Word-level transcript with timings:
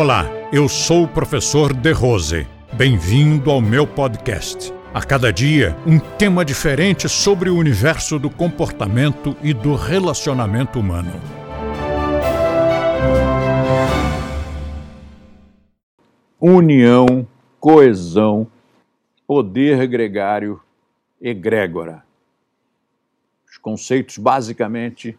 Olá, 0.00 0.26
eu 0.52 0.68
sou 0.68 1.02
o 1.02 1.08
professor 1.08 1.74
De 1.74 1.90
Rose. 1.90 2.46
Bem-vindo 2.72 3.50
ao 3.50 3.60
meu 3.60 3.84
podcast. 3.84 4.72
A 4.94 5.02
cada 5.02 5.32
dia, 5.32 5.76
um 5.84 5.98
tema 5.98 6.44
diferente 6.44 7.08
sobre 7.08 7.50
o 7.50 7.56
universo 7.56 8.16
do 8.16 8.30
comportamento 8.30 9.36
e 9.42 9.52
do 9.52 9.74
relacionamento 9.74 10.78
humano. 10.78 11.10
União, 16.40 17.26
coesão, 17.58 18.46
poder 19.26 19.84
gregário, 19.88 20.62
egrégora. 21.20 22.04
Os 23.50 23.58
conceitos 23.58 24.16
basicamente 24.16 25.18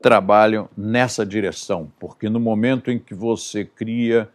trabalham 0.00 0.68
nessa 0.76 1.24
direção, 1.24 1.90
porque 1.98 2.28
no 2.28 2.38
momento 2.38 2.90
em 2.90 2.98
que 2.98 3.14
você 3.14 3.64
cria 3.64 4.28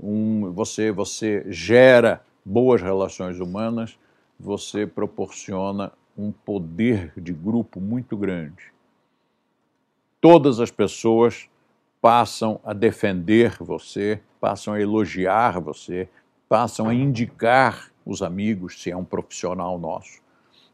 um, 0.00 0.52
você 0.52 0.90
você 0.90 1.44
gera 1.48 2.22
boas 2.44 2.82
relações 2.82 3.40
humanas, 3.40 3.98
você 4.38 4.86
proporciona 4.86 5.92
um 6.16 6.30
poder 6.30 7.12
de 7.16 7.32
grupo 7.32 7.80
muito 7.80 8.16
grande. 8.16 8.72
Todas 10.20 10.60
as 10.60 10.70
pessoas 10.70 11.48
passam 12.00 12.60
a 12.64 12.72
defender 12.72 13.56
você, 13.60 14.20
passam 14.40 14.74
a 14.74 14.80
elogiar 14.80 15.60
você, 15.60 16.08
passam 16.48 16.88
a 16.88 16.94
indicar 16.94 17.90
os 18.04 18.22
amigos 18.22 18.80
se 18.80 18.90
é 18.90 18.96
um 18.96 19.04
profissional 19.04 19.78
nosso. 19.78 20.20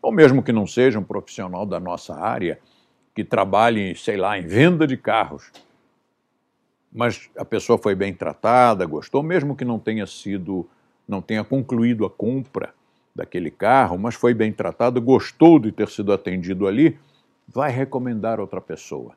Ou 0.00 0.12
mesmo 0.12 0.42
que 0.42 0.52
não 0.52 0.66
seja 0.66 0.98
um 0.98 1.04
profissional 1.04 1.64
da 1.64 1.80
nossa 1.80 2.14
área, 2.14 2.60
que 3.14 3.24
trabalhe, 3.24 3.94
sei 3.96 4.16
lá, 4.16 4.38
em 4.38 4.46
venda 4.46 4.86
de 4.86 4.96
carros. 4.96 5.50
Mas 6.92 7.30
a 7.36 7.44
pessoa 7.44 7.78
foi 7.78 7.94
bem 7.94 8.12
tratada, 8.12 8.84
gostou, 8.86 9.22
mesmo 9.22 9.56
que 9.56 9.64
não 9.64 9.78
tenha 9.78 10.06
sido, 10.06 10.68
não 11.06 11.22
tenha 11.22 11.44
concluído 11.44 12.04
a 12.04 12.10
compra 12.10 12.74
daquele 13.14 13.50
carro, 13.50 13.98
mas 13.98 14.14
foi 14.14 14.34
bem 14.34 14.52
tratado, 14.52 15.00
gostou 15.00 15.58
de 15.58 15.70
ter 15.70 15.88
sido 15.88 16.12
atendido 16.12 16.66
ali, 16.66 16.98
vai 17.46 17.70
recomendar 17.70 18.40
outra 18.40 18.60
pessoa. 18.60 19.12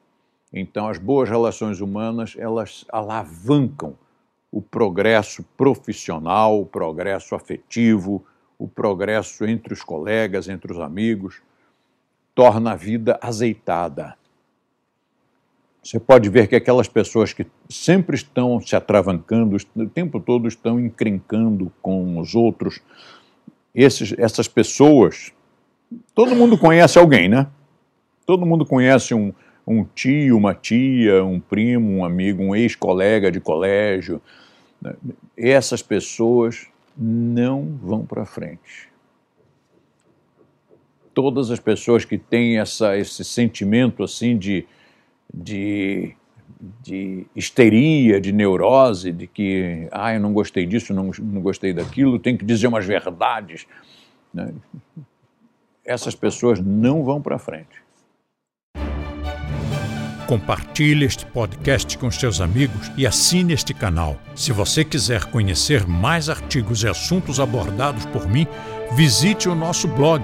Então, 0.51 0.87
as 0.87 0.97
boas 0.97 1.29
relações 1.29 1.81
humanas, 1.81 2.35
elas 2.37 2.85
alavancam 2.89 3.97
o 4.51 4.61
progresso 4.61 5.43
profissional, 5.57 6.61
o 6.61 6.65
progresso 6.65 7.35
afetivo, 7.35 8.25
o 8.57 8.67
progresso 8.67 9.45
entre 9.45 9.73
os 9.73 9.83
colegas, 9.83 10.47
entre 10.47 10.71
os 10.71 10.79
amigos, 10.79 11.41
torna 12.35 12.73
a 12.73 12.75
vida 12.75 13.17
azeitada. 13.21 14.15
Você 15.81 15.99
pode 15.99 16.29
ver 16.29 16.47
que 16.47 16.55
aquelas 16.55 16.87
pessoas 16.87 17.31
que 17.31 17.45
sempre 17.69 18.15
estão 18.15 18.59
se 18.59 18.75
atravancando, 18.75 19.55
o 19.75 19.87
tempo 19.87 20.19
todo 20.19 20.47
estão 20.47 20.79
encrencando 20.79 21.71
com 21.81 22.19
os 22.19 22.35
outros, 22.35 22.81
esses, 23.73 24.13
essas 24.17 24.47
pessoas, 24.47 25.31
todo 26.13 26.35
mundo 26.35 26.57
conhece 26.57 26.97
alguém, 26.97 27.29
né? 27.29 27.47
Todo 28.25 28.45
mundo 28.45 28.65
conhece 28.65 29.13
um, 29.13 29.31
um 29.65 29.83
tio, 29.83 30.37
uma 30.37 30.55
tia, 30.55 31.23
um 31.23 31.39
primo, 31.39 31.99
um 31.99 32.03
amigo, 32.03 32.41
um 32.41 32.55
ex-colega 32.55 33.31
de 33.31 33.39
colégio. 33.39 34.19
Essas 35.37 35.81
pessoas 35.83 36.67
não 36.97 37.77
vão 37.81 38.05
para 38.05 38.25
frente. 38.25 38.89
Todas 41.15 41.49
as 41.49 41.59
pessoas 41.59 42.05
que 42.05 42.17
têm 42.17 42.59
essa, 42.59 42.95
esse 42.95 43.23
sentimento 43.23 44.03
assim 44.03 44.37
de, 44.37 44.67
de, 45.33 46.15
de 46.83 47.25
histeria, 47.35 48.21
de 48.21 48.31
neurose, 48.31 49.11
de 49.11 49.25
que 49.25 49.87
ah, 49.91 50.13
eu 50.13 50.19
não 50.19 50.33
gostei 50.33 50.65
disso, 50.65 50.93
não, 50.93 51.09
não 51.17 51.41
gostei 51.41 51.73
daquilo, 51.73 52.19
tenho 52.19 52.37
que 52.37 52.45
dizer 52.45 52.67
umas 52.67 52.85
verdades. 52.85 53.65
Né? 54.33 54.53
Essas 55.83 56.13
pessoas 56.13 56.59
não 56.59 57.03
vão 57.03 57.21
para 57.21 57.39
frente. 57.39 57.85
Compartilhe 60.27 61.05
este 61.05 61.23
podcast 61.27 61.99
com 61.99 62.09
seus 62.09 62.41
amigos 62.41 62.91
e 62.97 63.05
assine 63.05 63.53
este 63.53 63.75
canal. 63.75 64.19
Se 64.35 64.51
você 64.51 64.83
quiser 64.83 65.25
conhecer 65.25 65.85
mais 65.85 66.29
artigos 66.29 66.81
e 66.83 66.87
assuntos 66.87 67.39
abordados 67.39 68.07
por 68.07 68.27
mim, 68.27 68.47
visite 68.95 69.47
o 69.47 69.53
nosso 69.53 69.87
blog, 69.87 70.23